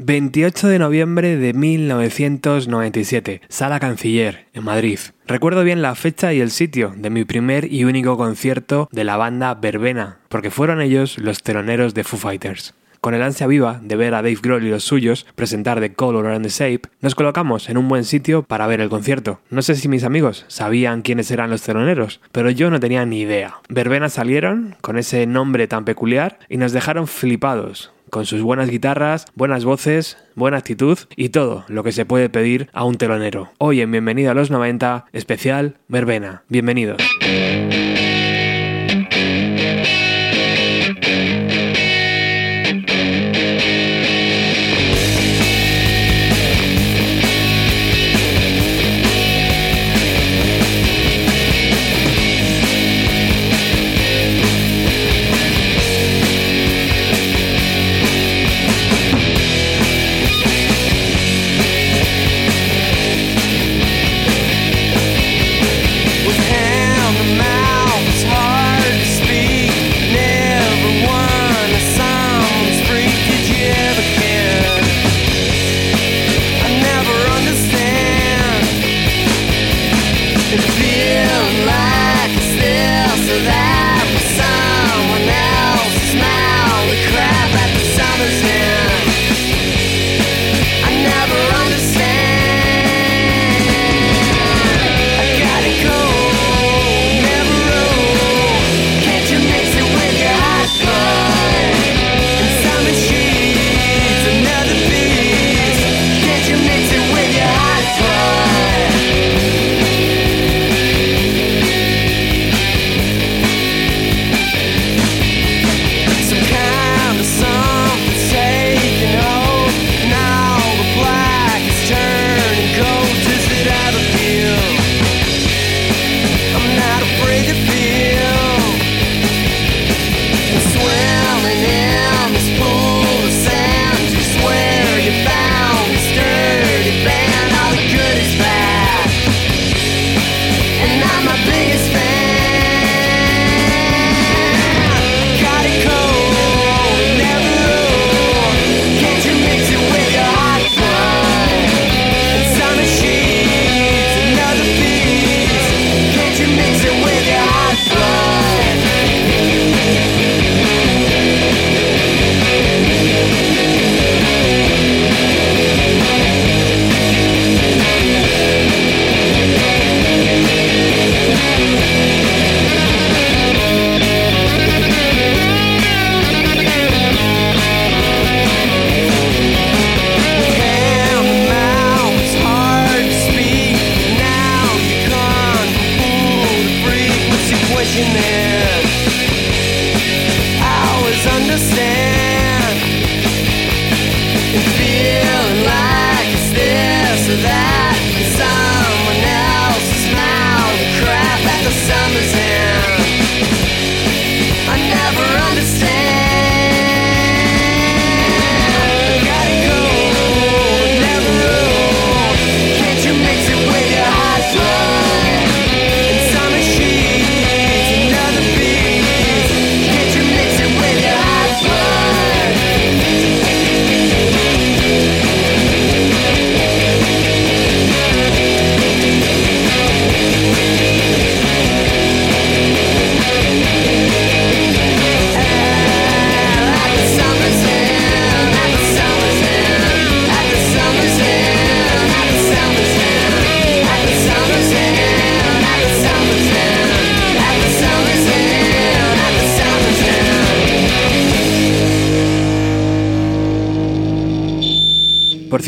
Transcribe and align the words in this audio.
28 0.00 0.68
de 0.68 0.78
noviembre 0.78 1.36
de 1.36 1.52
1997, 1.52 3.40
Sala 3.48 3.80
Canciller, 3.80 4.46
en 4.52 4.62
Madrid. 4.62 5.00
Recuerdo 5.26 5.64
bien 5.64 5.82
la 5.82 5.96
fecha 5.96 6.32
y 6.32 6.40
el 6.40 6.52
sitio 6.52 6.94
de 6.96 7.10
mi 7.10 7.24
primer 7.24 7.72
y 7.72 7.82
único 7.82 8.16
concierto 8.16 8.88
de 8.92 9.02
la 9.02 9.16
banda 9.16 9.54
Verbena, 9.54 10.20
porque 10.28 10.52
fueron 10.52 10.80
ellos 10.80 11.18
los 11.18 11.42
teloneros 11.42 11.94
de 11.94 12.04
Foo 12.04 12.16
Fighters. 12.16 12.74
Con 13.00 13.14
el 13.14 13.22
ansia 13.22 13.48
viva 13.48 13.80
de 13.82 13.96
ver 13.96 14.14
a 14.14 14.22
Dave 14.22 14.38
Grohl 14.40 14.64
y 14.64 14.70
los 14.70 14.84
suyos 14.84 15.26
presentar 15.34 15.80
The 15.80 15.94
Color 15.94 16.26
and 16.28 16.44
the 16.44 16.48
Shape, 16.48 16.88
nos 17.00 17.16
colocamos 17.16 17.68
en 17.68 17.76
un 17.76 17.88
buen 17.88 18.04
sitio 18.04 18.44
para 18.44 18.68
ver 18.68 18.80
el 18.80 18.90
concierto. 18.90 19.40
No 19.50 19.62
sé 19.62 19.74
si 19.74 19.88
mis 19.88 20.04
amigos 20.04 20.44
sabían 20.46 21.02
quiénes 21.02 21.32
eran 21.32 21.50
los 21.50 21.62
teloneros, 21.62 22.20
pero 22.30 22.50
yo 22.50 22.70
no 22.70 22.78
tenía 22.78 23.04
ni 23.04 23.20
idea. 23.20 23.56
Verbena 23.68 24.08
salieron 24.08 24.76
con 24.80 24.96
ese 24.96 25.26
nombre 25.26 25.66
tan 25.66 25.84
peculiar 25.84 26.38
y 26.48 26.56
nos 26.56 26.70
dejaron 26.70 27.08
flipados 27.08 27.92
con 28.10 28.26
sus 28.26 28.42
buenas 28.42 28.70
guitarras, 28.70 29.26
buenas 29.34 29.64
voces, 29.64 30.16
buena 30.34 30.56
actitud 30.56 30.98
y 31.16 31.30
todo 31.30 31.64
lo 31.68 31.82
que 31.82 31.92
se 31.92 32.06
puede 32.06 32.28
pedir 32.28 32.68
a 32.72 32.84
un 32.84 32.96
telonero. 32.96 33.50
Hoy 33.58 33.80
en 33.80 33.90
Bienvenido 33.90 34.30
a 34.30 34.34
los 34.34 34.50
90, 34.50 35.06
especial 35.12 35.76
Verbena. 35.88 36.42
Bienvenidos. 36.48 36.98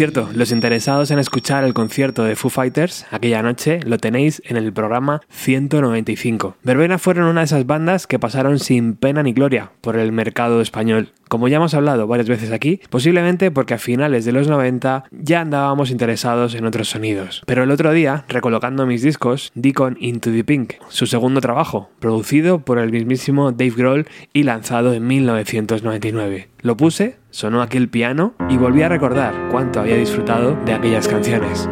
Cierto, 0.01 0.31
los 0.33 0.51
interesados 0.51 1.11
en 1.11 1.19
escuchar 1.19 1.63
el 1.63 1.75
concierto 1.75 2.25
de 2.25 2.35
Foo 2.35 2.49
Fighters 2.49 3.05
aquella 3.11 3.43
noche 3.43 3.81
lo 3.85 3.99
tenéis 3.99 4.41
en 4.47 4.57
el 4.57 4.73
programa 4.73 5.21
195. 5.29 6.57
Verbena 6.63 6.97
fueron 6.97 7.27
una 7.27 7.43
de 7.43 7.45
esas 7.45 7.67
bandas 7.67 8.07
que 8.07 8.19
pasaron 8.19 8.61
sin 8.61 8.95
pena 8.95 9.23
ni 9.23 9.35
gloria 9.35 9.73
por 9.83 9.99
el 9.99 10.11
mercado 10.11 10.63
español. 10.63 11.13
Como 11.29 11.49
ya 11.49 11.59
hemos 11.59 11.75
hablado 11.75 12.07
varias 12.07 12.31
veces 12.31 12.51
aquí, 12.51 12.81
posiblemente 12.89 13.51
porque 13.51 13.75
a 13.75 13.79
finales 13.79 14.25
de 14.25 14.33
los 14.33 14.49
90 14.49 15.05
ya 15.13 15.43
andábamos 15.43 15.91
interesados 15.91 16.55
en 16.55 16.65
otros 16.65 16.89
sonidos. 16.89 17.43
Pero 17.45 17.63
el 17.63 17.71
otro 17.71 17.93
día, 17.93 18.25
recolocando 18.27 18.87
mis 18.87 19.03
discos, 19.03 19.53
di 19.55 19.75
con 19.75 19.99
Into 20.01 20.33
the 20.33 20.45
Pink, 20.45 20.77
su 20.89 21.07
segundo 21.07 21.43
trabajo, 21.43 21.91
producido 21.99 22.61
por 22.61 22.79
el 22.79 22.91
mismísimo 22.91 23.53
Dave 23.53 23.75
Grohl 23.77 24.09
y 24.33 24.45
lanzado 24.45 24.95
en 24.95 25.07
1999. 25.07 26.49
Lo 26.63 26.77
puse, 26.77 27.20
sonó 27.31 27.63
aquel 27.63 27.89
piano 27.89 28.35
y 28.49 28.57
volví 28.57 28.83
a 28.83 28.89
recordar 28.89 29.35
cuánto 29.51 29.81
había 29.81 29.97
disfrutado 29.97 30.57
de 30.65 30.75
aquellas 30.75 31.09
canciones. 31.09 31.69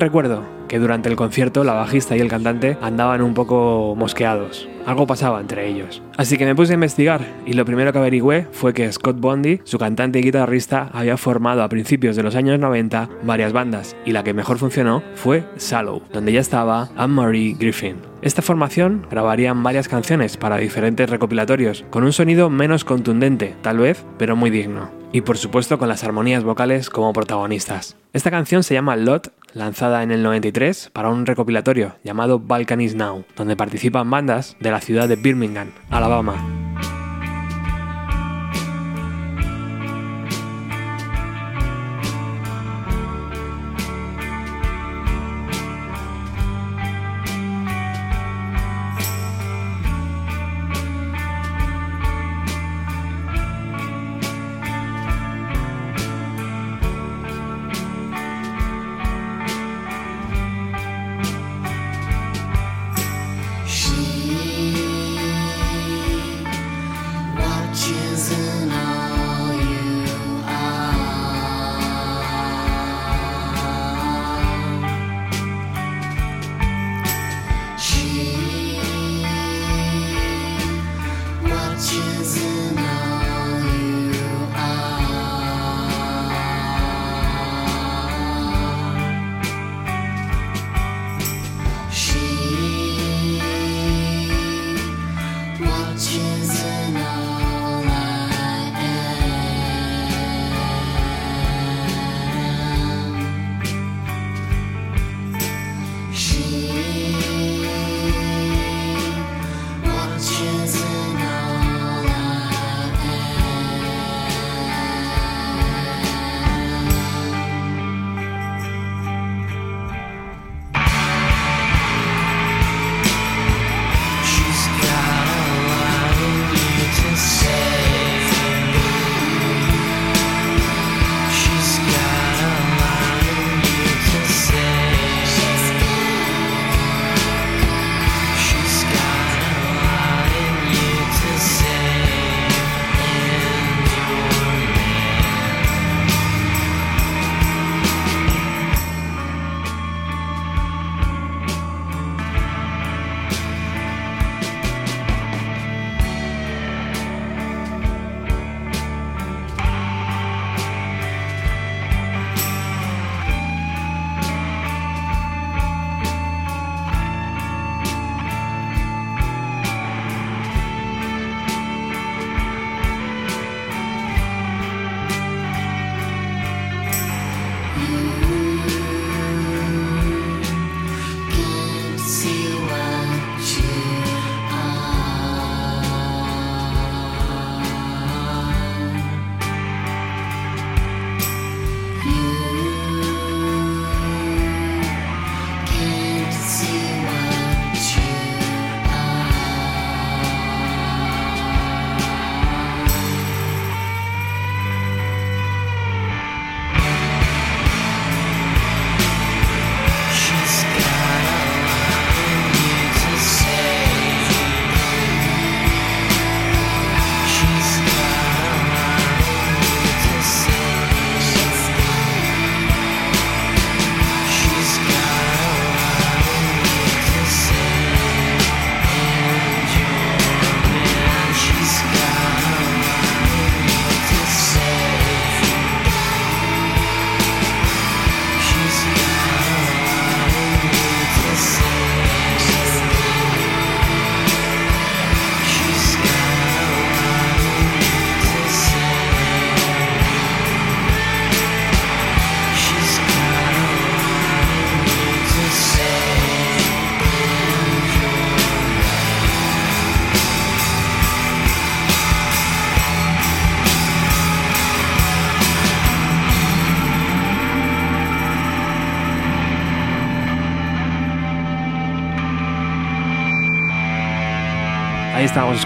Recuerdo 0.00 0.42
que 0.68 0.78
durante 0.78 1.08
el 1.08 1.16
concierto 1.16 1.64
la 1.64 1.74
bajista 1.74 2.16
y 2.16 2.20
el 2.20 2.28
cantante 2.28 2.76
andaban 2.80 3.22
un 3.22 3.34
poco 3.34 3.94
mosqueados. 3.96 4.68
Algo 4.86 5.06
pasaba 5.06 5.40
entre 5.40 5.68
ellos. 5.68 6.02
Así 6.16 6.36
que 6.36 6.44
me 6.44 6.54
puse 6.54 6.72
a 6.72 6.74
investigar 6.74 7.20
y 7.46 7.54
lo 7.54 7.64
primero 7.64 7.92
que 7.92 7.98
averigüé 7.98 8.46
fue 8.52 8.74
que 8.74 8.90
Scott 8.92 9.18
Bondi, 9.18 9.60
su 9.64 9.78
cantante 9.78 10.18
y 10.18 10.22
guitarrista, 10.22 10.90
había 10.92 11.16
formado 11.16 11.62
a 11.62 11.68
principios 11.68 12.16
de 12.16 12.22
los 12.22 12.34
años 12.34 12.58
90 12.58 13.08
varias 13.22 13.52
bandas 13.52 13.96
y 14.04 14.12
la 14.12 14.24
que 14.24 14.34
mejor 14.34 14.58
funcionó 14.58 15.02
fue 15.14 15.44
Sallow, 15.56 16.02
donde 16.12 16.32
ya 16.32 16.40
estaba 16.40 16.90
Anne-Marie 16.96 17.56
Griffin. 17.58 17.96
Esta 18.20 18.42
formación 18.42 19.06
grabarían 19.10 19.62
varias 19.62 19.88
canciones 19.88 20.36
para 20.36 20.56
diferentes 20.56 21.08
recopilatorios, 21.10 21.84
con 21.90 22.04
un 22.04 22.12
sonido 22.12 22.48
menos 22.50 22.84
contundente, 22.84 23.54
tal 23.62 23.78
vez, 23.78 24.04
pero 24.18 24.34
muy 24.34 24.50
digno. 24.50 24.90
Y 25.12 25.20
por 25.20 25.38
supuesto 25.38 25.78
con 25.78 25.88
las 25.88 26.04
armonías 26.04 26.42
vocales 26.42 26.90
como 26.90 27.12
protagonistas. 27.12 27.96
Esta 28.12 28.30
canción 28.30 28.62
se 28.62 28.74
llama 28.74 28.96
Lot, 28.96 29.32
lanzada 29.54 30.02
en 30.02 30.10
el 30.10 30.22
93 30.22 30.90
para 30.92 31.08
un 31.08 31.26
recopilatorio 31.26 31.96
llamado 32.02 32.38
Balkan 32.38 32.80
is 32.80 32.94
Now, 32.94 33.24
donde 33.36 33.56
participan 33.56 34.10
bandas 34.10 34.56
de 34.60 34.70
la 34.70 34.80
ciudad 34.80 35.08
de 35.08 35.16
Birmingham, 35.16 35.70
Alabama. 35.90 36.63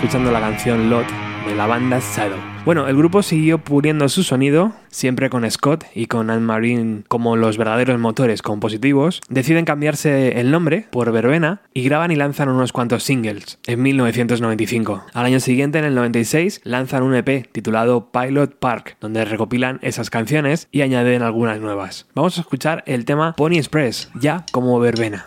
Escuchando 0.08 0.32
la 0.32 0.40
canción 0.40 0.88
Lot 0.88 1.06
de 1.46 1.54
la 1.54 1.66
banda 1.66 2.00
Shadow. 2.00 2.38
Bueno, 2.64 2.88
el 2.88 2.96
grupo 2.96 3.22
siguió 3.22 3.58
puliendo 3.58 4.08
su 4.08 4.22
sonido, 4.22 4.72
siempre 4.88 5.28
con 5.28 5.48
Scott 5.50 5.84
y 5.94 6.06
con 6.06 6.30
Anne 6.30 6.46
Marine 6.46 7.02
como 7.08 7.36
los 7.36 7.58
verdaderos 7.58 7.98
motores 7.98 8.40
compositivos. 8.40 9.20
Deciden 9.28 9.66
cambiarse 9.66 10.40
el 10.40 10.50
nombre 10.50 10.86
por 10.90 11.12
Verbena 11.12 11.60
y 11.74 11.82
graban 11.82 12.10
y 12.10 12.16
lanzan 12.16 12.48
unos 12.48 12.72
cuantos 12.72 13.04
singles 13.04 13.58
en 13.66 13.82
1995. 13.82 15.04
Al 15.12 15.26
año 15.26 15.40
siguiente, 15.40 15.78
en 15.78 15.84
el 15.84 15.94
96, 15.94 16.62
lanzan 16.64 17.02
un 17.02 17.14
EP 17.14 17.46
titulado 17.52 18.10
Pilot 18.10 18.58
Park, 18.58 18.96
donde 19.00 19.26
recopilan 19.26 19.78
esas 19.82 20.08
canciones 20.08 20.68
y 20.72 20.80
añaden 20.80 21.20
algunas 21.20 21.60
nuevas. 21.60 22.06
Vamos 22.14 22.38
a 22.38 22.40
escuchar 22.40 22.82
el 22.86 23.04
tema 23.04 23.34
Pony 23.36 23.56
Express, 23.56 24.10
ya 24.18 24.46
como 24.52 24.80
Verbena. 24.80 25.26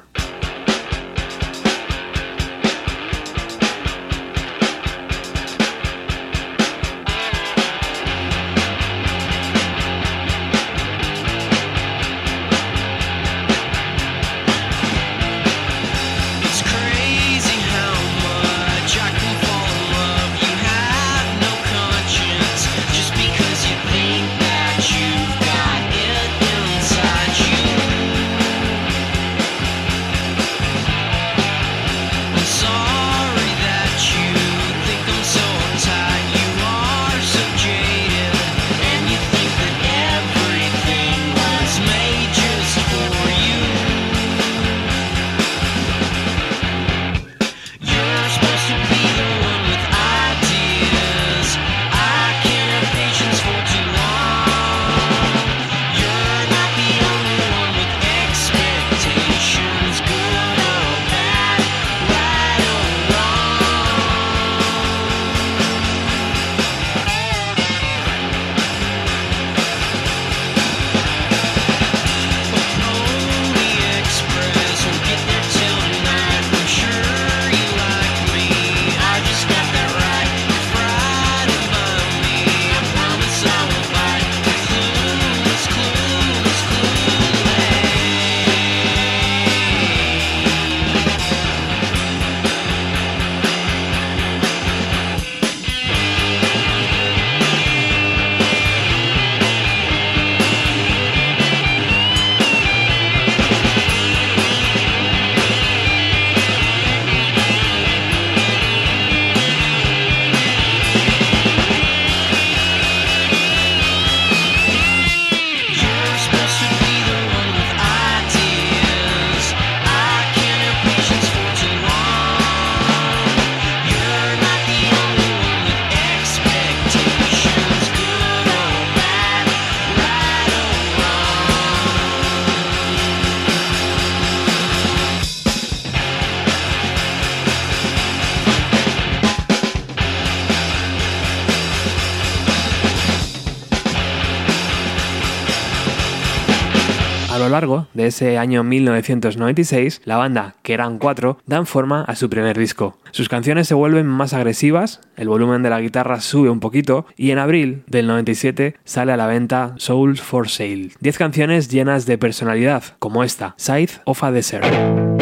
Largo 147.52 147.88
de 147.94 148.08
ese 148.08 148.38
año 148.38 148.64
1996, 148.64 150.02
la 150.06 150.18
banda, 150.18 150.56
que 150.64 150.74
eran 150.74 150.98
cuatro, 150.98 151.38
dan 151.46 151.66
forma 151.66 152.04
a 152.04 152.16
su 152.16 152.30
primer 152.30 152.58
disco. 152.58 152.98
Sus 153.12 153.30
canciones 153.30 153.68
se 153.68 153.74
vuelven 153.74 154.08
más 154.08 154.34
agresivas, 154.34 155.02
el 155.16 155.28
volumen 155.28 155.62
de 155.64 155.70
la 155.70 155.82
guitarra 155.82 156.22
sube 156.22 156.50
un 156.50 156.60
poquito 156.60 157.06
y 157.16 157.32
en 157.32 157.40
abril 157.40 157.84
del 157.88 158.08
97 158.08 158.76
sale 158.84 159.12
a 159.12 159.18
la 159.18 159.28
venta 159.28 159.76
Souls 159.78 160.22
for 160.22 160.50
Sale. 160.50 160.92
10 161.00 161.18
canciones 161.18 161.70
llenas 161.70 162.06
de 162.06 162.18
personalidad, 162.18 162.84
como 163.00 163.24
esta, 163.24 163.54
Side 163.58 163.92
of 164.06 164.24
a 164.24 164.32
Desert. 164.32 165.21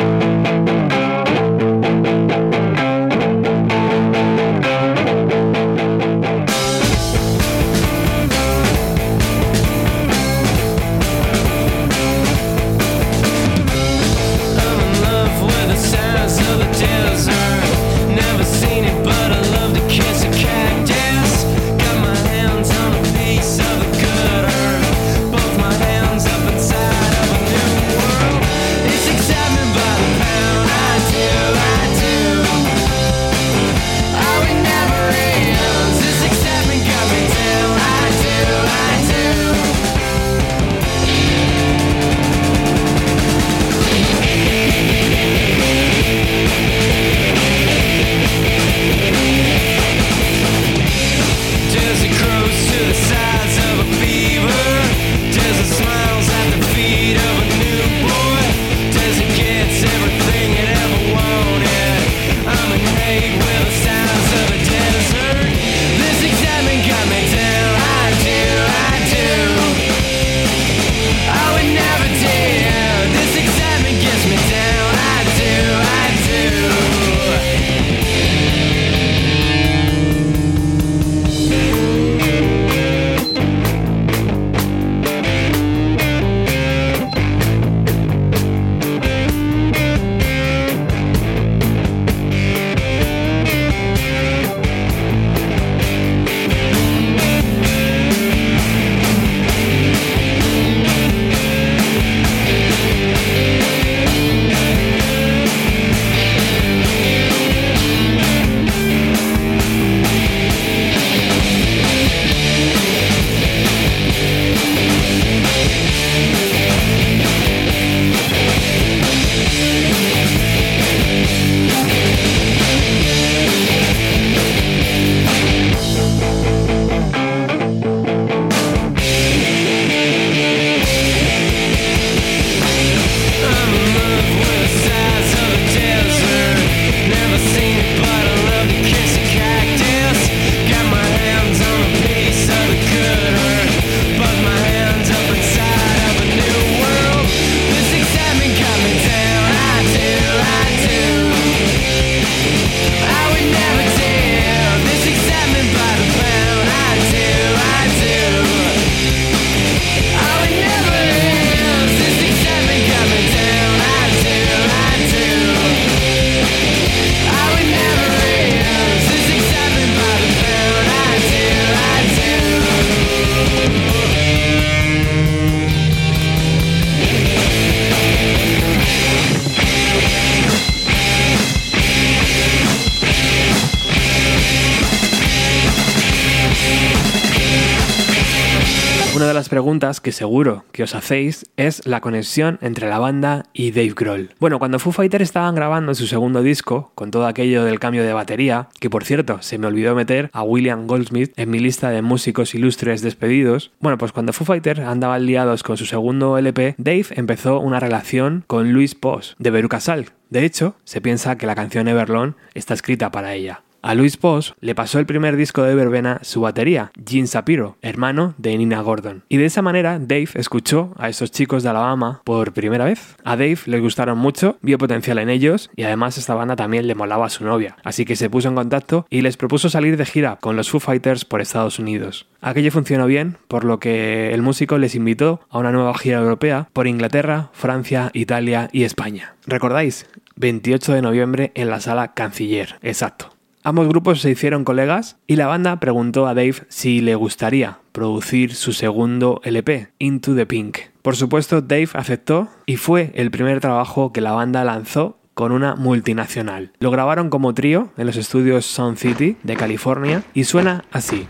Las 189.39 189.47
preguntas 189.47 190.01
que 190.01 190.11
seguro 190.11 190.65
que 190.73 190.83
os 190.83 190.93
hacéis 190.93 191.49
es 191.55 191.87
la 191.87 192.01
conexión 192.01 192.59
entre 192.61 192.89
la 192.89 192.99
banda 192.99 193.45
y 193.53 193.71
Dave 193.71 193.93
Grohl. 193.95 194.31
Bueno, 194.37 194.59
cuando 194.59 194.79
Foo 194.79 194.91
Fighters 194.91 195.23
estaban 195.23 195.55
grabando 195.55 195.95
su 195.95 196.07
segundo 196.07 196.41
disco, 196.41 196.91
con 196.93 197.09
todo 197.09 197.25
aquello 197.25 197.63
del 197.63 197.79
cambio 197.79 198.03
de 198.03 198.11
batería, 198.11 198.67
que 198.81 198.89
por 198.89 199.05
cierto 199.05 199.41
se 199.41 199.57
me 199.57 199.67
olvidó 199.67 199.95
meter 199.95 200.29
a 200.33 200.43
William 200.43 200.87
Goldsmith 200.87 201.31
en 201.37 201.51
mi 201.51 201.59
lista 201.59 201.89
de 201.89 202.01
músicos 202.01 202.53
ilustres 202.53 203.01
despedidos, 203.01 203.71
bueno, 203.79 203.97
pues 203.97 204.11
cuando 204.11 204.33
Foo 204.33 204.43
Fighters 204.43 204.81
andaban 204.81 205.25
liados 205.25 205.63
con 205.63 205.77
su 205.77 205.85
segundo 205.85 206.37
LP, 206.37 206.75
Dave 206.77 207.05
empezó 207.11 207.61
una 207.61 207.79
relación 207.79 208.43
con 208.45 208.73
Luis 208.73 208.93
Poss, 208.93 209.37
de 209.39 209.51
Veruca 209.51 209.79
Salt. 209.79 210.09
De 210.29 210.43
hecho, 210.43 210.75
se 210.83 210.99
piensa 210.99 211.37
que 211.37 211.47
la 211.47 211.55
canción 211.55 211.87
Everlong 211.87 212.33
está 212.55 212.73
escrita 212.73 213.09
para 213.09 213.35
ella. 213.35 213.61
A 213.81 213.95
Luis 213.95 214.17
Poss 214.17 214.55
le 214.59 214.75
pasó 214.75 214.99
el 214.99 215.05
primer 215.05 215.37
disco 215.37 215.63
de 215.63 215.73
Verbena 215.73 216.19
su 216.21 216.41
batería, 216.41 216.91
Gene 217.07 217.27
Sapiro, 217.27 217.77
hermano 217.81 218.33
de 218.37 218.57
Nina 218.57 218.81
Gordon. 218.81 219.23
Y 219.29 219.37
de 219.37 219.45
esa 219.45 219.61
manera 219.61 219.99
Dave 219.99 220.27
escuchó 220.33 220.93
a 220.97 221.07
esos 221.07 221.31
chicos 221.31 221.63
de 221.63 221.69
Alabama 221.69 222.21
por 222.25 222.51
primera 222.51 222.83
vez. 222.83 223.15
A 223.23 223.37
Dave 223.37 223.59
les 223.67 223.81
gustaron 223.81 224.17
mucho, 224.17 224.57
vio 224.61 224.77
potencial 224.77 225.17
en 225.19 225.29
ellos 225.29 225.71
y 225.77 225.83
además 225.83 226.17
esta 226.17 226.35
banda 226.35 226.57
también 226.57 226.87
le 226.87 226.95
molaba 226.95 227.27
a 227.27 227.29
su 227.29 227.45
novia. 227.45 227.77
Así 227.85 228.03
que 228.03 228.17
se 228.17 228.29
puso 228.29 228.49
en 228.49 228.55
contacto 228.55 229.05
y 229.09 229.21
les 229.21 229.37
propuso 229.37 229.69
salir 229.69 229.95
de 229.95 230.05
gira 230.05 230.37
con 230.41 230.57
los 230.57 230.69
Foo 230.69 230.81
Fighters 230.81 231.23
por 231.23 231.39
Estados 231.39 231.79
Unidos. 231.79 232.27
Aquello 232.41 232.71
funcionó 232.71 233.05
bien, 233.05 233.37
por 233.47 233.63
lo 233.63 233.79
que 233.79 234.33
el 234.33 234.41
músico 234.41 234.77
les 234.77 234.95
invitó 234.95 235.39
a 235.49 235.57
una 235.57 235.71
nueva 235.71 235.97
gira 235.97 236.19
europea 236.19 236.67
por 236.73 236.87
Inglaterra, 236.87 237.49
Francia, 237.53 238.11
Italia 238.13 238.67
y 238.73 238.83
España. 238.83 239.35
¿Recordáis? 239.47 240.05
28 240.35 240.93
de 240.93 241.01
noviembre 241.01 241.51
en 241.55 241.69
la 241.69 241.79
sala 241.79 242.13
Canciller, 242.13 242.75
exacto. 242.81 243.38
Ambos 243.69 243.87
grupos 243.87 244.19
se 244.21 244.31
hicieron 244.31 244.63
colegas 244.63 245.17
y 245.27 245.35
la 245.35 245.45
banda 245.45 245.79
preguntó 245.79 246.25
a 246.25 246.33
Dave 246.33 246.55
si 246.69 247.01
le 247.01 247.13
gustaría 247.13 247.77
producir 247.91 248.55
su 248.55 248.73
segundo 248.73 249.41
LP, 249.43 249.89
Into 249.99 250.33
the 250.33 250.47
Pink. 250.47 250.79
Por 251.03 251.15
supuesto, 251.15 251.61
Dave 251.61 251.89
aceptó 251.93 252.47
y 252.65 252.77
fue 252.77 253.11
el 253.13 253.29
primer 253.29 253.59
trabajo 253.59 254.11
que 254.11 254.21
la 254.21 254.31
banda 254.31 254.63
lanzó 254.63 255.19
con 255.35 255.51
una 255.51 255.75
multinacional. 255.75 256.71
Lo 256.79 256.89
grabaron 256.89 257.29
como 257.29 257.53
trío 257.53 257.91
en 257.95 258.07
los 258.07 258.17
estudios 258.17 258.65
Sound 258.65 258.97
City 258.97 259.37
de 259.43 259.55
California 259.55 260.23
y 260.33 260.45
suena 260.45 260.83
así. 260.91 261.27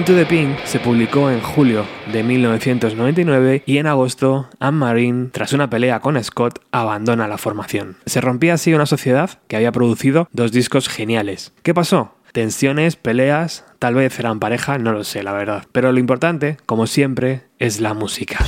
Into 0.00 0.14
the 0.14 0.24
Pink 0.24 0.56
se 0.64 0.80
publicó 0.80 1.30
en 1.30 1.42
julio 1.42 1.84
de 2.10 2.22
1999 2.22 3.64
y 3.66 3.76
en 3.76 3.86
agosto 3.86 4.48
Anne 4.58 4.78
Marin, 4.78 5.30
tras 5.30 5.52
una 5.52 5.68
pelea 5.68 6.00
con 6.00 6.24
Scott, 6.24 6.58
abandona 6.72 7.28
la 7.28 7.36
formación. 7.36 7.98
Se 8.06 8.22
rompía 8.22 8.54
así 8.54 8.72
una 8.72 8.86
sociedad 8.86 9.42
que 9.46 9.56
había 9.56 9.72
producido 9.72 10.26
dos 10.32 10.52
discos 10.52 10.88
geniales. 10.88 11.52
¿Qué 11.62 11.74
pasó? 11.74 12.14
Tensiones, 12.32 12.96
peleas, 12.96 13.66
tal 13.78 13.94
vez 13.94 14.18
eran 14.18 14.40
pareja, 14.40 14.78
no 14.78 14.92
lo 14.92 15.04
sé, 15.04 15.22
la 15.22 15.34
verdad. 15.34 15.66
Pero 15.70 15.92
lo 15.92 15.98
importante, 15.98 16.56
como 16.64 16.86
siempre, 16.86 17.42
es 17.58 17.78
la 17.82 17.92
música. 17.92 18.38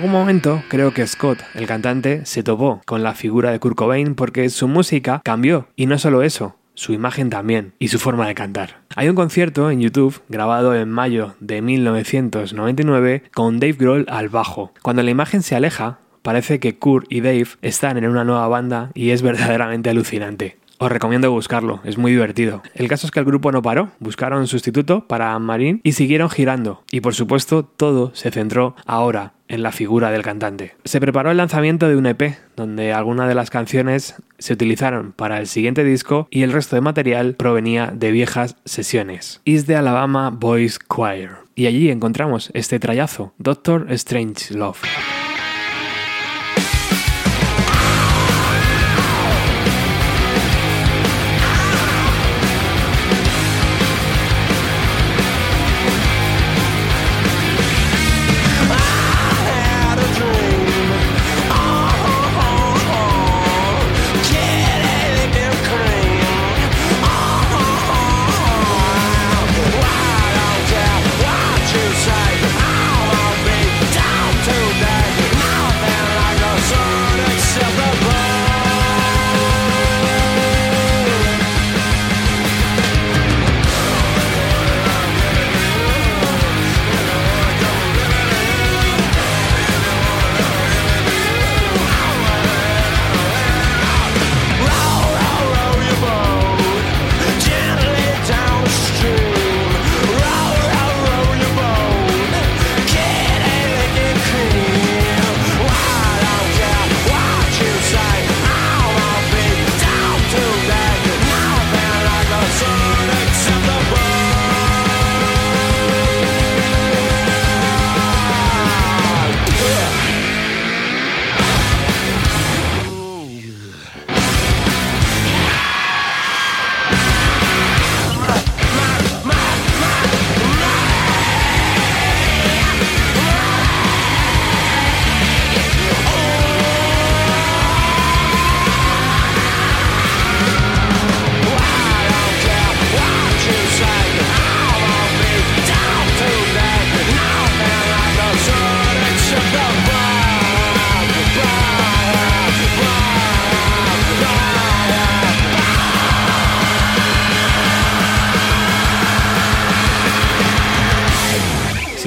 Algún 0.00 0.12
momento 0.12 0.62
creo 0.68 0.94
que 0.94 1.06
Scott, 1.06 1.42
el 1.54 1.66
cantante, 1.66 2.24
se 2.24 2.42
topó 2.42 2.80
con 2.86 3.02
la 3.02 3.12
figura 3.12 3.50
de 3.50 3.58
Kurt 3.58 3.76
Cobain 3.76 4.14
porque 4.14 4.48
su 4.48 4.66
música 4.66 5.20
cambió 5.22 5.68
y 5.76 5.84
no 5.84 5.98
solo 5.98 6.22
eso, 6.22 6.56
su 6.72 6.94
imagen 6.94 7.28
también 7.28 7.74
y 7.78 7.88
su 7.88 7.98
forma 7.98 8.26
de 8.26 8.34
cantar. 8.34 8.80
Hay 8.96 9.10
un 9.10 9.14
concierto 9.14 9.70
en 9.70 9.82
YouTube 9.82 10.22
grabado 10.30 10.74
en 10.74 10.88
mayo 10.88 11.34
de 11.40 11.60
1999 11.60 13.24
con 13.34 13.60
Dave 13.60 13.74
Grohl 13.74 14.06
al 14.08 14.30
bajo. 14.30 14.72
Cuando 14.80 15.02
la 15.02 15.10
imagen 15.10 15.42
se 15.42 15.54
aleja, 15.54 15.98
parece 16.22 16.60
que 16.60 16.78
Kurt 16.78 17.04
y 17.12 17.20
Dave 17.20 17.48
están 17.60 17.98
en 17.98 18.08
una 18.08 18.24
nueva 18.24 18.48
banda 18.48 18.92
y 18.94 19.10
es 19.10 19.20
verdaderamente 19.20 19.90
alucinante. 19.90 20.56
Os 20.78 20.90
recomiendo 20.90 21.30
buscarlo, 21.30 21.82
es 21.84 21.98
muy 21.98 22.12
divertido. 22.12 22.62
El 22.72 22.88
caso 22.88 23.06
es 23.06 23.10
que 23.10 23.18
el 23.20 23.26
grupo 23.26 23.52
no 23.52 23.60
paró, 23.60 23.90
buscaron 23.98 24.46
sustituto 24.46 25.06
para 25.06 25.38
Marín 25.38 25.82
y 25.84 25.92
siguieron 25.92 26.30
girando. 26.30 26.84
Y 26.90 27.02
por 27.02 27.14
supuesto, 27.14 27.66
todo 27.66 28.12
se 28.14 28.30
centró 28.30 28.74
ahora 28.86 29.34
en 29.50 29.62
la 29.62 29.72
figura 29.72 30.10
del 30.10 30.22
cantante. 30.22 30.74
Se 30.84 31.00
preparó 31.00 31.30
el 31.30 31.36
lanzamiento 31.36 31.88
de 31.88 31.96
un 31.96 32.06
EP, 32.06 32.38
donde 32.56 32.92
algunas 32.92 33.28
de 33.28 33.34
las 33.34 33.50
canciones 33.50 34.14
se 34.38 34.54
utilizaron 34.54 35.12
para 35.12 35.38
el 35.38 35.46
siguiente 35.46 35.84
disco 35.84 36.28
y 36.30 36.42
el 36.42 36.52
resto 36.52 36.76
de 36.76 36.82
material 36.82 37.34
provenía 37.34 37.92
de 37.94 38.12
viejas 38.12 38.56
sesiones. 38.64 39.42
Is 39.44 39.66
the 39.66 39.76
Alabama 39.76 40.30
Boys 40.30 40.78
Choir. 40.88 41.30
Y 41.54 41.66
allí 41.66 41.90
encontramos 41.90 42.50
este 42.54 42.78
trayazo, 42.78 43.34
Doctor 43.36 43.86
Strange 43.90 44.54
Love. 44.54 44.80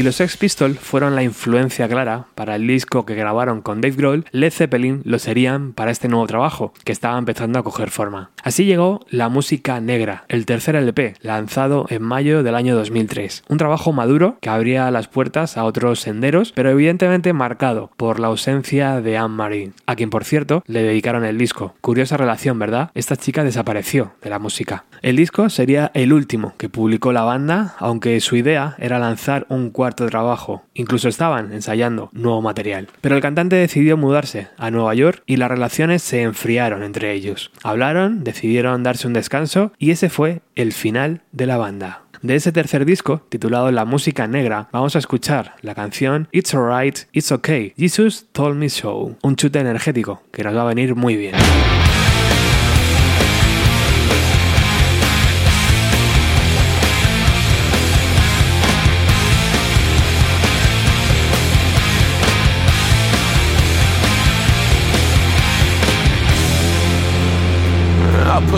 Los 0.04 0.18
Sex 0.18 0.36
Pistols 0.36 0.80
fueron 0.80 1.16
la 1.16 1.24
influencia 1.24 1.88
clara 1.88 2.26
para 2.36 2.58
el 2.58 2.68
disco 2.68 3.06
que 3.06 3.16
grabaron 3.16 3.62
con 3.62 3.80
Dave 3.80 3.96
Grohl, 3.96 4.26
Led 4.34 4.52
Zeppelin 4.52 5.02
lo 5.06 5.18
serían 5.18 5.72
para 5.72 5.92
este 5.92 6.10
nuevo 6.10 6.28
trabajo, 6.28 6.74
que 6.84 6.92
estaba 6.92 7.18
empezando 7.18 7.58
a 7.58 7.64
coger 7.64 7.90
forma. 7.90 8.30
Así 8.44 8.66
llegó 8.66 9.06
La 9.10 9.30
Música 9.30 9.80
Negra, 9.80 10.26
el 10.28 10.46
tercer 10.46 10.76
LP, 10.76 11.14
lanzado 11.22 11.86
en 11.88 12.04
mayo 12.04 12.44
del 12.44 12.56
año 12.56 12.76
2003. 12.76 13.46
Un 13.48 13.58
trabajo 13.58 13.94
maduro 13.94 14.38
que 14.42 14.50
abría 14.50 14.92
las 14.92 15.08
puertas 15.08 15.56
a 15.56 15.64
otros 15.64 16.02
senderos, 16.02 16.52
pero 16.52 16.70
evidentemente 16.70 17.32
marcado 17.32 17.90
por 17.96 18.20
la 18.20 18.28
ausencia 18.28 19.00
de 19.00 19.18
Anne-Marie, 19.18 19.72
a 19.86 19.96
quien 19.96 20.10
por 20.10 20.26
cierto 20.26 20.64
le 20.68 20.84
dedicaron 20.84 21.24
el 21.24 21.38
disco. 21.38 21.76
Curiosa 21.80 22.18
relación, 22.18 22.60
¿verdad? 22.60 22.92
Esta 22.94 23.16
chica 23.16 23.46
desapareció 23.46 24.12
de 24.22 24.32
la 24.32 24.40
música. 24.40 24.84
El 25.02 25.16
disco 25.16 25.50
sería 25.50 25.92
el 25.94 26.12
último 26.12 26.56
que 26.58 26.68
publicó 26.68 27.14
la 27.14 27.24
banda, 27.24 27.76
aunque 27.80 28.20
su 28.20 28.36
idea 28.36 28.76
era 28.80 29.00
lanzar 29.00 29.46
un 29.48 29.70
cuarto 29.70 29.93
trabajo. 29.96 30.64
Incluso 30.74 31.10
estaban 31.10 31.54
ensayando 31.54 32.10
nuevo 32.14 32.42
material. 32.42 32.88
Pero 33.02 33.16
el 33.16 33.22
cantante 33.22 33.56
decidió 33.56 33.98
mudarse 33.98 34.48
a 34.58 34.72
Nueva 34.72 34.94
York 34.94 35.24
y 35.26 35.38
las 35.38 35.50
relaciones 35.50 36.02
se 36.02 36.22
enfriaron 36.22 36.84
entre 36.84 37.14
ellos. 37.14 37.52
Hablaron, 37.64 38.24
decidieron 38.24 38.84
darse 38.84 39.08
un 39.08 39.14
descanso 39.14 39.72
y 39.78 39.92
ese 39.92 40.10
fue 40.10 40.42
el 40.56 40.74
final 40.74 41.22
de 41.32 41.48
la 41.48 41.58
banda. 41.58 42.04
De 42.24 42.36
ese 42.36 42.54
tercer 42.54 42.86
disco, 42.86 43.22
titulado 43.28 43.70
La 43.72 43.84
música 43.84 44.28
negra, 44.28 44.70
vamos 44.72 44.96
a 44.96 45.00
escuchar 45.00 45.56
la 45.62 45.76
canción 45.76 46.30
It's 46.32 46.56
Alright, 46.56 47.00
It's 47.12 47.34
Okay, 47.34 47.74
Jesus 47.78 48.28
Told 48.32 48.56
Me 48.56 48.70
So, 48.70 49.18
un 49.22 49.36
chute 49.36 49.60
energético 49.60 50.24
que 50.32 50.44
nos 50.44 50.56
va 50.56 50.62
a 50.62 50.66
venir 50.66 50.96
muy 50.96 51.18
bien. 51.18 51.36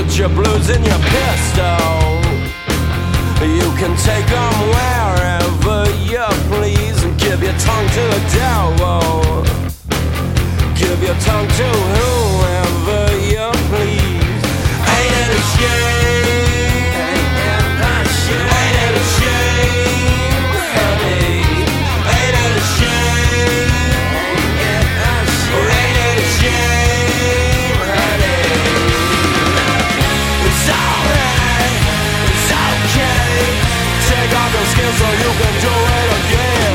Put 0.05 0.17
your 0.17 0.29
blues 0.29 0.69
in 0.69 0.83
your 0.83 0.99
pistol. 0.99 2.21
You 3.41 3.69
can 3.77 3.95
take 3.97 4.25
them 4.27 4.53
wherever 4.73 5.89
you 6.03 6.25
please 6.49 7.03
and 7.03 7.17
give 7.19 7.41
your 7.41 7.53
tongue 7.53 7.87
to 7.89 8.03
the 8.13 8.21
devil. 8.33 9.43
Give 10.75 11.01
your 11.03 11.15
tongue 11.21 11.47
to 11.47 11.69
whoever 11.97 13.17
you 13.31 13.51
please. 13.69 14.43
Ain't 14.95 15.15
it 15.21 15.37
a 15.37 15.41
shame? 15.57 16.04
So 34.99 35.07
you 35.23 35.31
can 35.41 35.55
do 35.59 35.73
it 35.99 36.09
again. 36.19 36.73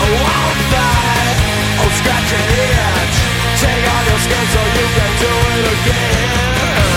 I 0.00 0.02
won't 0.24 0.60
fight, 0.72 1.36
oh 1.82 1.90
scratch 2.00 2.30
an 2.38 2.44
itch. 2.64 3.16
Take 3.60 3.84
off 3.92 4.04
your 4.08 4.20
skin 4.24 4.44
so 4.54 4.60
you 4.78 4.86
can 4.96 5.12
do 5.24 5.32
it 5.56 5.66
again. 5.76 6.88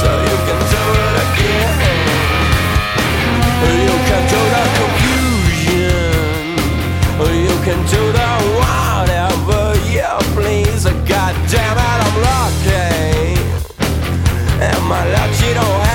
So 0.00 0.10
you 0.26 0.36
can 0.46 0.60
do 0.74 0.82
it 1.06 1.16
again. 1.26 1.78
You 3.86 3.96
can 4.08 4.22
do 4.34 4.40
the 4.54 4.62
confusion. 4.80 6.16
You 7.46 7.56
can 7.66 7.80
do 7.94 8.02
the 8.18 8.30
whatever 8.58 9.62
you 9.94 10.12
please. 10.34 10.84
God 11.12 11.34
damn 11.50 11.78
it, 11.78 12.00
I'm 12.06 12.16
lucky. 12.26 13.38
And 14.66 14.80
my 14.88 15.02
luck, 15.14 15.30
she 15.34 15.50
don't 15.54 15.85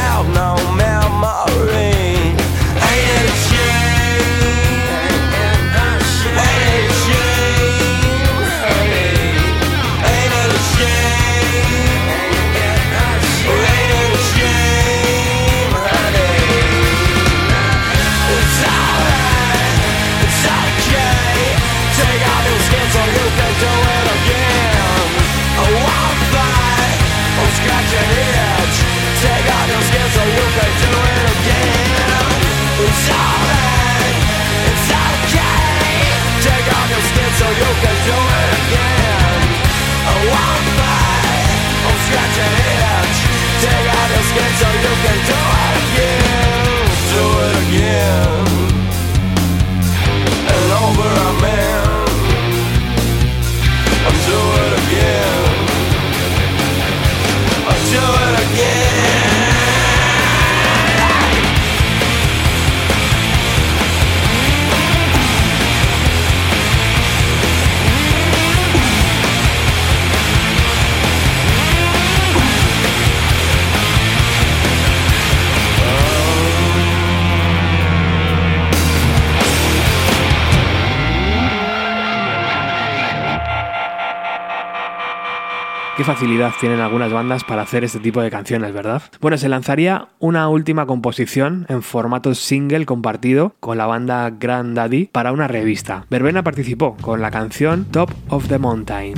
Qué 86.02 86.06
facilidad 86.06 86.52
tienen 86.60 86.80
algunas 86.80 87.14
bandas 87.14 87.44
para 87.44 87.62
hacer 87.62 87.84
este 87.84 88.00
tipo 88.00 88.24
de 88.24 88.32
canciones, 88.32 88.74
¿verdad? 88.74 89.04
Bueno, 89.20 89.38
se 89.38 89.48
lanzaría 89.48 90.08
una 90.18 90.50
última 90.50 90.88
composición 90.88 91.68
en 91.70 91.84
formato 91.84 92.34
single 92.34 92.88
compartido 92.88 93.54
con 93.60 93.78
la 93.78 93.86
banda 93.86 94.28
Grand 94.32 94.76
Daddy 94.76 95.10
para 95.12 95.32
una 95.32 95.48
revista. 95.48 96.08
Verbena 96.10 96.42
participó 96.42 96.98
con 97.02 97.22
la 97.22 97.30
canción 97.30 97.86
Top 97.86 98.10
of 98.30 98.48
the 98.48 98.58
Mountain. 98.58 99.14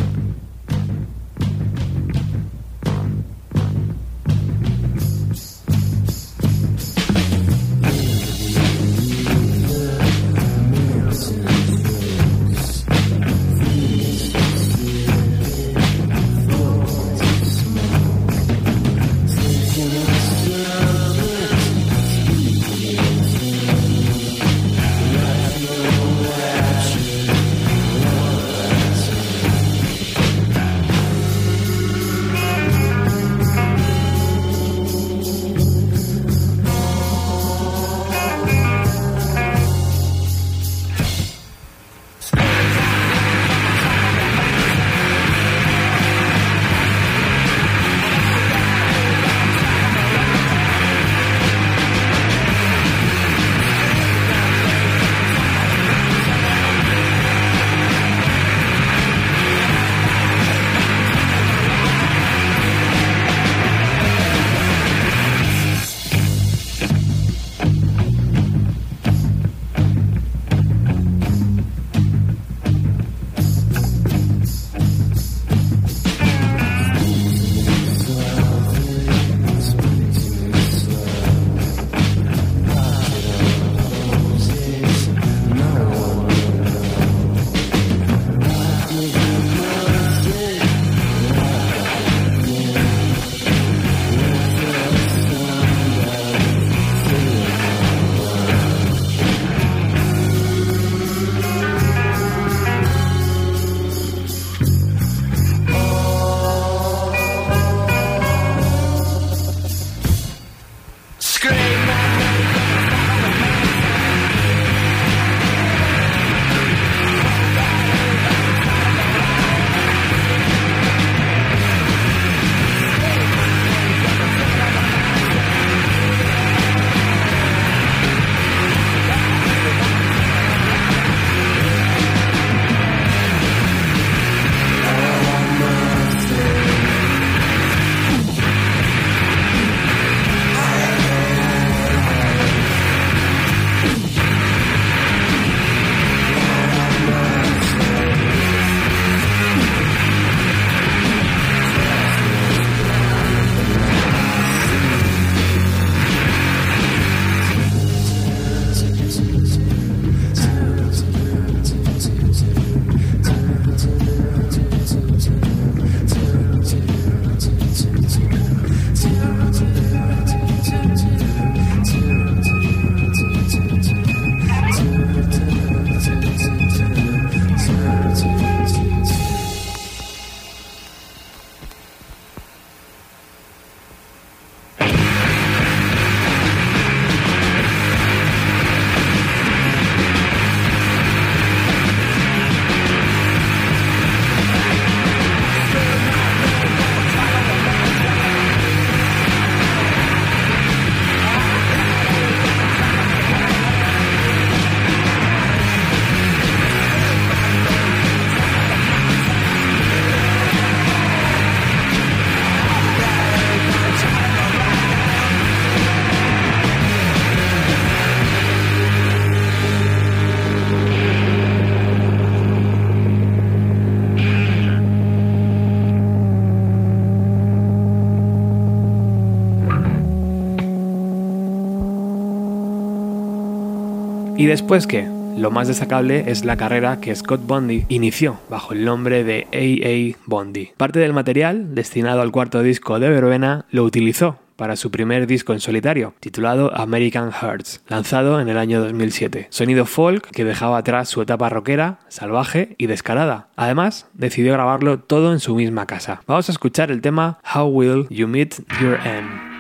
¿Y 234.44 234.46
después 234.46 234.88
qué? 234.88 235.08
Lo 235.38 235.52
más 235.52 235.70
destacable 235.70 236.26
es 236.28 236.44
la 236.44 236.58
carrera 236.58 237.00
que 237.00 237.16
Scott 237.16 237.48
Bondi 237.48 237.86
inició 237.88 238.42
bajo 238.50 238.74
el 238.74 238.84
nombre 238.84 239.24
de 239.24 239.48
A.A. 239.54 240.20
Bondi. 240.26 240.72
Parte 240.76 241.00
del 241.00 241.14
material 241.14 241.74
destinado 241.74 242.20
al 242.20 242.34
cuarto 242.34 242.62
disco 242.62 243.00
de 243.00 243.08
Verbena 243.08 243.64
lo 243.72 243.86
utilizó 243.86 244.40
para 244.58 244.76
su 244.76 244.92
primer 244.92 245.28
disco 245.28 245.54
en 245.54 245.62
solitario, 245.62 246.14
titulado 246.20 246.76
American 246.76 247.32
Hearts, 247.32 247.86
lanzado 247.88 248.42
en 248.42 248.50
el 248.50 248.58
año 248.58 248.82
2007. 248.82 249.48
Sonido 249.50 249.86
folk 249.86 250.30
que 250.32 250.44
dejaba 250.44 250.78
atrás 250.78 251.08
su 251.08 251.22
etapa 251.22 251.48
rockera, 251.48 252.00
salvaje 252.10 252.76
y 252.78 252.88
descarada. 252.88 253.48
Además, 253.56 254.08
decidió 254.14 254.52
grabarlo 254.52 255.00
todo 255.00 255.32
en 255.32 255.40
su 255.40 255.56
misma 255.56 255.86
casa. 255.86 256.22
Vamos 256.28 256.50
a 256.50 256.52
escuchar 256.52 256.92
el 256.92 257.00
tema 257.00 257.40
How 257.56 257.68
Will 257.68 258.08
You 258.10 258.28
Meet 258.28 258.56
Your 258.82 259.00
End. 259.06 259.53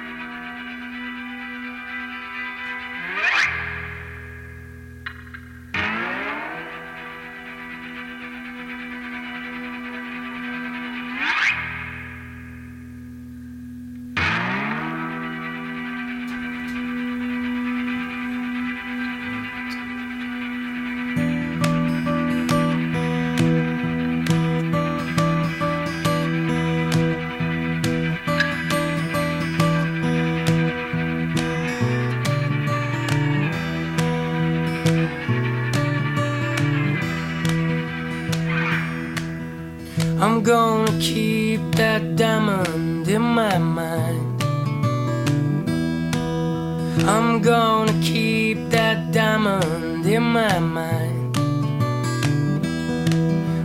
Gonna 47.44 47.92
keep 48.02 48.70
that 48.70 49.12
diamond 49.12 50.06
in 50.06 50.24
my 50.24 50.60
mind. 50.60 51.36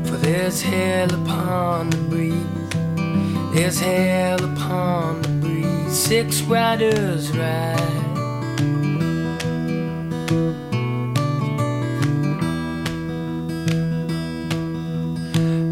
For 0.09 0.17
there's 0.17 0.61
hell 0.61 1.15
upon 1.15 1.91
the 1.91 1.97
breeze, 2.11 3.55
there's 3.55 3.79
hell 3.79 4.45
upon 4.45 5.23
the 5.23 5.29
breeze. 5.29 5.97
Six 5.97 6.43
riders 6.43 7.31
ride. 7.37 7.99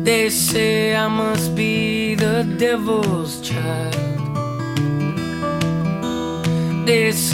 They 0.04 0.30
say 0.30 0.94
I 0.94 1.08
must 1.08 1.56
be 1.56 2.14
the 2.14 2.44
devil's 2.56 3.35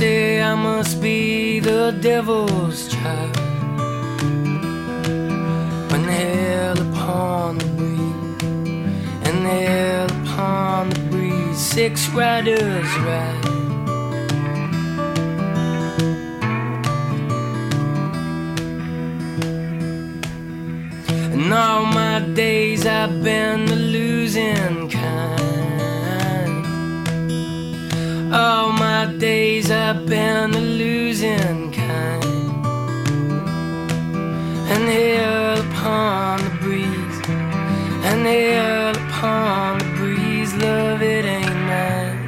say 0.03 0.43
I 0.43 0.57
must 0.57 1.01
be 1.01 1.61
the 1.61 1.97
devil's 2.01 2.81
child. 2.93 3.37
When 5.91 6.05
hell 6.19 6.79
upon 6.89 7.59
the 7.59 7.69
breeze, 7.79 8.43
and 9.27 9.39
hell 9.55 10.11
upon 10.23 10.91
the 10.91 11.01
breeze, 11.11 11.59
six 11.77 12.09
riders 12.21 12.91
ride. 13.07 13.47
And 21.35 21.53
all 21.63 21.85
my 22.03 22.19
days 22.43 22.81
I've 22.87 23.23
been 23.23 23.82
I've 29.95 30.07
been 30.07 30.53
the 30.53 30.59
losing 30.59 31.71
kind. 31.71 32.25
And 34.73 34.89
hell 34.89 35.61
upon 35.61 36.45
the 36.45 36.51
breeze, 36.63 37.19
and 38.09 38.27
hell 38.27 38.97
upon 38.97 39.81
the 39.81 39.85
breeze, 39.99 40.55
love 40.55 41.03
it 41.03 41.27
ain't 41.27 41.61
mine. 41.69 42.27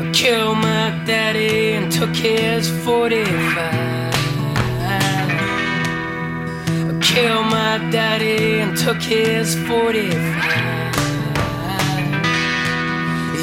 I 0.00 0.10
killed 0.14 0.56
my 0.56 1.04
daddy 1.04 1.74
and 1.74 1.92
took 1.92 2.16
his 2.16 2.70
45. 2.82 3.79
Killed 7.14 7.46
my 7.46 7.76
daddy 7.90 8.60
and 8.60 8.76
took 8.76 9.02
his 9.02 9.56
45. 9.66 10.14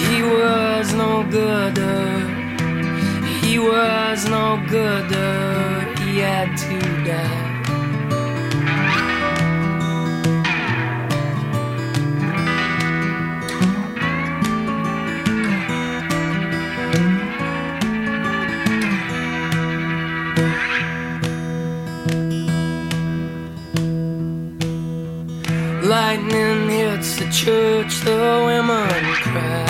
He 0.08 0.24
was 0.24 0.94
no 0.94 1.24
good, 1.30 1.78
he 3.42 3.60
was 3.60 4.26
no 4.30 4.64
good, 4.70 5.12
he 6.00 6.20
had 6.20 6.56
to 6.58 6.80
die. 7.04 7.47
Church, 27.46 28.00
the 28.02 28.44
women 28.48 28.90
cry. 29.22 29.66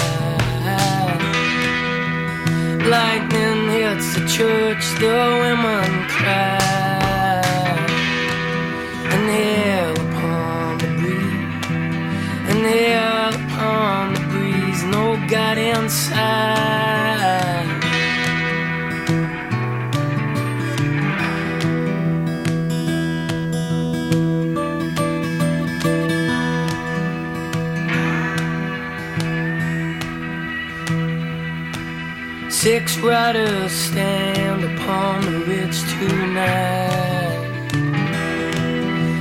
Lightning 2.87 3.69
hits 3.75 4.15
the 4.15 4.25
church, 4.25 4.85
the 5.01 5.17
women 5.43 5.96
Six 32.77 32.99
riders 32.99 33.71
stand 33.71 34.63
upon 34.63 35.21
the 35.25 35.39
ridge 35.49 35.81
tonight. 35.97 37.71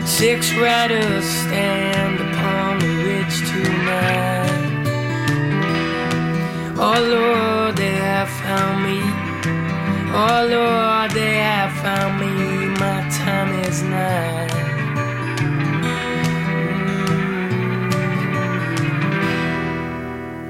Six 0.04 0.52
riders 0.56 1.24
stand 1.24 2.20
upon 2.20 2.80
the 2.80 2.92
ridge 3.08 3.36
tonight. 3.48 4.84
Oh 6.76 7.00
Lord, 7.00 7.76
they 7.78 7.96
have 7.96 8.28
found 8.44 8.76
me. 8.84 9.00
Oh 10.12 10.44
Lord, 10.56 11.12
they 11.12 11.36
have 11.40 11.72
found 11.80 12.20
me. 12.20 12.32
My 12.78 13.08
time 13.08 13.58
is 13.64 13.82
nigh. 13.82 14.66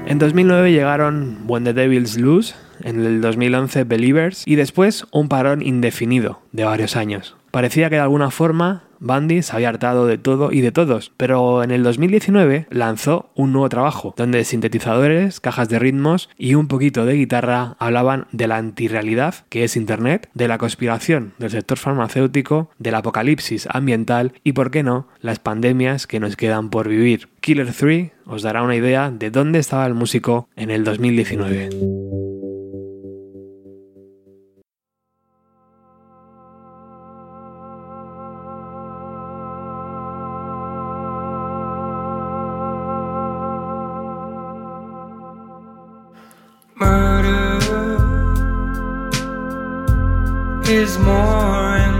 En 0.07 0.19
2009 0.19 0.71
llegaron 0.73 1.37
When 1.47 1.63
the 1.63 1.71
Devils 1.73 2.17
Lose, 2.17 2.53
en 2.87 3.05
el 3.05 3.21
2011 3.21 3.83
Believers 3.83 4.43
y 4.45 4.55
después 4.55 5.05
un 5.11 5.27
parón 5.27 5.61
indefinido 5.61 6.41
de 6.53 6.63
varios 6.63 6.95
años. 6.95 7.35
Parecía 7.51 7.89
que 7.89 7.95
de 7.95 8.01
alguna 8.01 8.31
forma 8.31 8.83
Bandy 8.99 9.41
se 9.41 9.55
había 9.55 9.69
hartado 9.69 10.07
de 10.07 10.17
todo 10.17 10.51
y 10.51 10.61
de 10.61 10.71
todos, 10.71 11.11
pero 11.17 11.63
en 11.63 11.71
el 11.71 11.83
2019 11.83 12.67
lanzó 12.69 13.29
un 13.35 13.51
nuevo 13.51 13.69
trabajo, 13.69 14.13
donde 14.17 14.43
sintetizadores, 14.43 15.39
cajas 15.39 15.69
de 15.69 15.79
ritmos 15.79 16.29
y 16.37 16.55
un 16.55 16.67
poquito 16.67 17.05
de 17.05 17.13
guitarra 17.13 17.75
hablaban 17.79 18.27
de 18.31 18.47
la 18.47 18.57
antirrealidad 18.57 19.35
que 19.49 19.63
es 19.63 19.75
Internet, 19.77 20.29
de 20.33 20.47
la 20.47 20.57
conspiración 20.57 21.33
del 21.37 21.51
sector 21.51 21.77
farmacéutico, 21.77 22.69
del 22.79 22.95
apocalipsis 22.95 23.67
ambiental 23.69 24.33
y, 24.43 24.53
por 24.53 24.71
qué 24.71 24.83
no, 24.83 25.07
las 25.19 25.39
pandemias 25.39 26.07
que 26.07 26.19
nos 26.19 26.35
quedan 26.35 26.69
por 26.69 26.87
vivir. 26.87 27.29
Killer 27.41 27.71
3 27.71 28.11
os 28.25 28.41
dará 28.41 28.63
una 28.63 28.75
idea 28.75 29.11
de 29.11 29.29
dónde 29.29 29.59
estaba 29.59 29.85
el 29.85 29.93
músico 29.93 30.49
en 30.55 30.71
el 30.71 30.83
2019. 30.83 32.26
Murder 46.79 47.57
is 50.69 50.99
more 50.99 51.96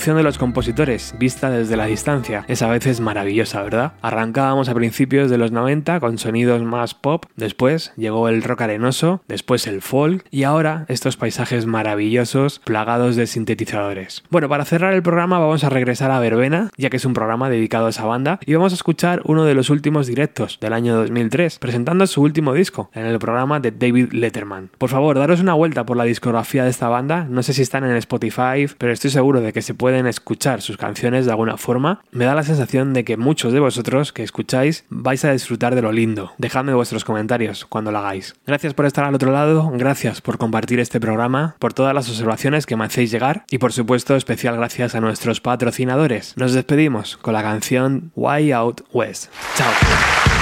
de 0.00 0.22
los 0.22 0.38
compositores, 0.38 1.14
vista 1.18 1.50
desde 1.50 1.76
la 1.76 1.84
distancia, 1.84 2.46
es 2.48 2.62
a 2.62 2.68
veces 2.68 3.00
maravillosa, 3.00 3.62
¿verdad? 3.62 3.92
Arrancábamos 4.00 4.70
a 4.70 4.74
principios 4.74 5.30
de 5.30 5.36
los 5.36 5.52
90 5.52 6.00
con 6.00 6.16
sonidos 6.16 6.62
más 6.62 6.94
pop, 6.94 7.26
después 7.36 7.92
llegó 7.98 8.30
el 8.30 8.42
rock 8.42 8.62
arenoso, 8.62 9.22
después 9.28 9.66
el 9.66 9.82
folk 9.82 10.24
y 10.30 10.44
ahora 10.44 10.86
estos 10.88 11.18
paisajes 11.18 11.66
maravillosos 11.66 12.60
plagados 12.60 13.14
de 13.14 13.26
sintetizadores. 13.26 14.24
Bueno, 14.30 14.48
para 14.48 14.64
cerrar 14.64 14.94
el 14.94 15.02
programa 15.02 15.38
vamos 15.38 15.64
a 15.64 15.68
regresar 15.68 16.10
a 16.10 16.18
Verbena, 16.18 16.70
ya 16.78 16.88
que 16.88 16.96
es 16.96 17.04
un 17.04 17.12
programa 17.12 17.50
dedicado 17.50 17.86
a 17.86 17.90
esa 17.90 18.06
banda, 18.06 18.40
y 18.46 18.54
vamos 18.54 18.72
a 18.72 18.76
escuchar 18.76 19.20
uno 19.26 19.44
de 19.44 19.54
los 19.54 19.68
últimos 19.68 20.06
directos 20.06 20.58
del 20.62 20.72
año 20.72 20.96
2003, 20.96 21.58
presentando 21.58 22.06
su 22.06 22.22
último 22.22 22.54
disco 22.54 22.90
en 22.94 23.04
el 23.04 23.18
programa 23.18 23.60
de 23.60 23.70
David 23.70 24.12
Letterman. 24.12 24.70
Por 24.78 24.88
favor, 24.88 25.18
daros 25.18 25.40
una 25.40 25.52
vuelta 25.52 25.84
por 25.84 25.98
la 25.98 26.04
discografía 26.04 26.64
de 26.64 26.70
esta 26.70 26.88
banda, 26.88 27.26
no 27.28 27.42
sé 27.42 27.52
si 27.52 27.60
están 27.60 27.84
en 27.84 27.96
Spotify, 27.96 28.66
pero 28.78 28.92
estoy 28.92 29.10
seguro 29.10 29.42
de 29.42 29.52
que 29.52 29.60
se 29.60 29.74
pueden 29.90 30.06
escuchar 30.06 30.62
sus 30.62 30.76
canciones 30.76 31.26
de 31.26 31.32
alguna 31.32 31.56
forma. 31.56 32.00
Me 32.12 32.24
da 32.24 32.36
la 32.36 32.44
sensación 32.44 32.92
de 32.92 33.02
que 33.02 33.16
muchos 33.16 33.52
de 33.52 33.58
vosotros 33.58 34.12
que 34.12 34.22
escucháis 34.22 34.84
vais 34.88 35.24
a 35.24 35.32
disfrutar 35.32 35.74
de 35.74 35.82
lo 35.82 35.90
lindo. 35.90 36.30
Dejadme 36.38 36.74
vuestros 36.74 37.04
comentarios 37.04 37.64
cuando 37.64 37.90
lo 37.90 37.98
hagáis. 37.98 38.36
Gracias 38.46 38.72
por 38.72 38.86
estar 38.86 39.04
al 39.04 39.16
otro 39.16 39.32
lado, 39.32 39.68
gracias 39.74 40.20
por 40.20 40.38
compartir 40.38 40.78
este 40.78 41.00
programa, 41.00 41.56
por 41.58 41.74
todas 41.74 41.92
las 41.92 42.08
observaciones 42.08 42.66
que 42.66 42.76
me 42.76 42.84
hacéis 42.84 43.10
llegar 43.10 43.42
y 43.50 43.58
por 43.58 43.72
supuesto 43.72 44.14
especial 44.14 44.54
gracias 44.54 44.94
a 44.94 45.00
nuestros 45.00 45.40
patrocinadores. 45.40 46.36
Nos 46.36 46.52
despedimos 46.52 47.16
con 47.16 47.34
la 47.34 47.42
canción 47.42 48.12
Why 48.14 48.52
Out 48.52 48.82
West. 48.92 49.32
Chao. 49.56 50.39